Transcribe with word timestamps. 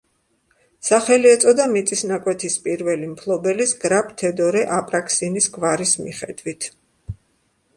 სახელი 0.85 1.29
ეწოდა 1.31 1.67
მიწის 1.73 2.01
ნაკვეთის 2.11 2.55
პირველი 2.67 3.09
მფლობელის 3.11 3.75
გრაფ 3.85 4.09
თედორე 4.23 4.65
აპრაქსინის 4.79 5.49
გვარის 5.59 5.95
მიხედვით. 6.07 6.71